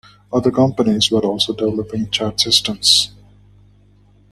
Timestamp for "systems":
2.39-3.11